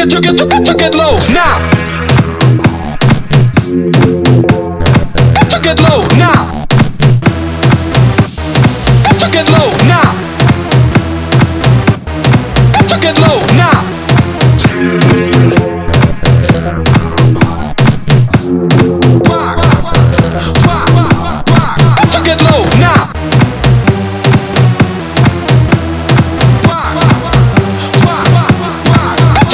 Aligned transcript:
Get 0.00 0.12
you, 0.12 0.20
get 0.22 0.38
you, 0.38 0.46
get 0.46 0.66
you, 0.66 0.74
get 0.74 0.94
low 0.94 1.18
now. 1.28 1.58
Get 5.34 5.52
you, 5.52 5.60
get 5.60 5.78
low 5.82 6.06
now. 6.16 6.64
Get 9.04 9.20
you, 9.20 9.30
get 9.30 9.50
low 9.50 9.76
now. 9.86 10.19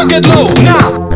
Get 0.09 0.25
low 0.29 0.49
now. 0.63 1.11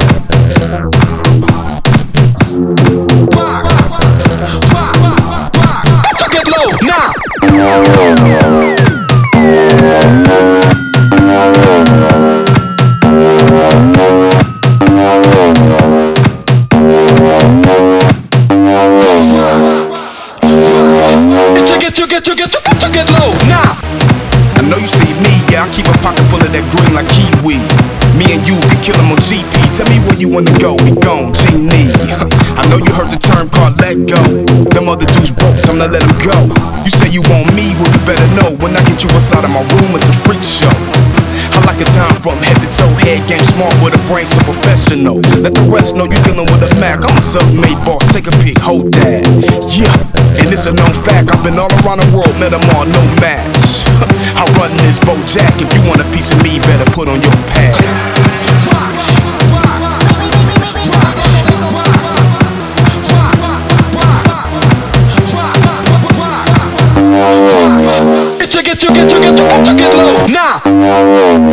Get 6.30 6.46
low 6.48 6.70
now. 6.82 7.12
Get 21.80 22.24
get 22.24 22.36
get 22.36 22.52
get 22.92 23.10
low 23.18 23.32
now. 23.46 23.78
I 24.56 24.62
know 24.68 24.76
you 24.76 24.86
see 24.86 25.14
me, 25.22 25.32
yeah, 25.50 25.64
I 25.64 25.68
keep 25.74 25.86
a 25.86 25.92
pocket 25.98 26.24
full 26.24 26.40
of 26.40 26.52
that 26.52 26.64
green 26.72 26.94
like 26.94 27.08
kiwi. 27.08 27.99
Me 28.18 28.26
and 28.34 28.42
you 28.46 28.56
can 28.68 28.80
kill 28.82 28.96
'em 28.96 29.10
on 29.12 29.18
GP. 29.18 29.54
Tell 29.76 29.86
me 29.88 29.98
where 30.04 30.18
you 30.18 30.28
wanna 30.28 30.52
go, 30.58 30.74
we 30.84 30.90
gone, 30.92 31.32
Genie. 31.32 31.90
I 32.56 32.66
know 32.68 32.78
you 32.78 32.92
heard 32.92 33.10
the 33.10 33.18
term 33.18 33.48
called 33.50 33.78
let 33.80 33.96
go. 34.06 34.20
Them 34.74 34.88
other 34.88 35.06
dudes 35.06 35.30
broke, 35.30 35.60
time 35.62 35.78
to 35.78 35.86
let 35.88 36.02
'em 36.02 36.16
go. 36.22 36.36
You 36.84 36.90
say 36.90 37.08
you 37.08 37.22
want 37.30 37.52
me, 37.54 37.74
well 37.78 37.90
you 37.92 38.00
better 38.04 38.28
know. 38.38 38.50
When 38.60 38.76
I 38.76 38.82
get 38.88 39.02
you 39.02 39.10
outside 39.16 39.44
of 39.44 39.50
my 39.50 39.62
room, 39.62 39.94
it's 39.94 40.08
a 40.08 40.16
freak 40.24 40.42
show. 40.42 40.74
Like 41.70 41.86
it 41.86 41.94
down 41.94 42.10
from 42.18 42.34
head 42.42 42.58
to 42.58 42.66
toe, 42.74 42.90
head 43.06 43.22
game 43.30 43.46
smart 43.54 43.70
with 43.78 43.94
a 43.94 44.02
brain 44.10 44.26
so 44.26 44.42
professional. 44.42 45.22
Let 45.38 45.54
the 45.54 45.70
rest 45.70 45.94
know 45.94 46.02
you're 46.02 46.18
dealing 46.26 46.50
with 46.50 46.66
a 46.66 46.70
Mac. 46.82 46.98
I'm 47.06 47.14
a 47.14 47.22
self-made 47.22 47.78
boss, 47.86 48.02
take 48.10 48.26
a 48.26 48.34
peek, 48.42 48.58
hold 48.58 48.90
that. 48.98 49.22
Yeah, 49.70 49.86
and 50.34 50.50
it's 50.50 50.66
a 50.66 50.74
known 50.74 50.90
fact. 50.90 51.30
I've 51.30 51.38
been 51.46 51.54
all 51.54 51.70
around 51.86 52.02
the 52.02 52.10
world, 52.10 52.34
met 52.42 52.50
'em 52.50 52.66
all, 52.74 52.90
no 52.90 53.02
match. 53.22 53.86
I 54.34 54.42
run 54.58 54.74
this 54.82 54.98
Bojack. 54.98 55.62
If 55.62 55.70
you 55.70 55.80
want 55.86 56.02
a 56.02 56.08
piece 56.10 56.34
of 56.34 56.42
me, 56.42 56.58
better 56.58 56.90
put 56.90 57.06
on 57.06 57.22
your 57.22 57.38
pad. 57.54 57.78
Get 68.50 68.82
you, 68.82 68.90
get 68.90 69.12
you, 69.12 69.20
get 69.20 69.38
you, 69.38 69.44
get 69.46 69.66
you, 69.68 69.74
get 69.76 69.94
low 69.94 70.26
now. 70.26 71.49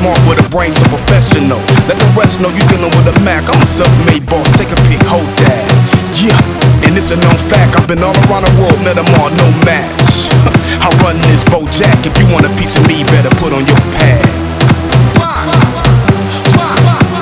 smart 0.00 0.16
with 0.24 0.40
a 0.40 0.48
brain 0.48 0.72
so 0.72 0.80
professional. 0.88 1.60
Let 1.84 2.00
the 2.00 2.08
rest 2.16 2.40
know 2.40 2.48
you 2.48 2.64
dealing 2.72 2.88
with 2.96 3.12
a 3.12 3.16
Mac. 3.20 3.44
I'm 3.44 3.60
a 3.60 3.68
self-made 3.68 4.24
boss. 4.24 4.48
Take 4.56 4.72
a 4.72 4.80
peek, 4.88 5.02
hold 5.04 5.28
that. 5.44 5.68
Yeah, 6.16 6.40
and 6.88 6.96
it's 6.96 7.12
a 7.12 7.18
known 7.20 7.36
fact. 7.36 7.76
I've 7.76 7.86
been 7.86 8.00
all 8.00 8.16
around 8.26 8.48
the 8.48 8.54
world, 8.56 8.80
met 8.80 8.96
them 8.96 9.08
all, 9.20 9.28
no 9.28 9.46
match. 9.68 10.32
I 10.84 10.88
run 11.04 11.20
this 11.28 11.44
Bojack. 11.52 12.00
If 12.08 12.16
you 12.16 12.26
want 12.32 12.48
a 12.48 12.52
piece 12.56 12.74
of 12.80 12.82
me, 12.88 13.04
better 13.12 13.28
put 13.36 13.52
on 13.52 13.68
your 13.68 13.80
pad. 14.00 14.24
Get 14.80 14.96
Why? 15.20 15.36
Why? 15.52 15.84
Why? 16.56 16.80
Why? 16.86 17.20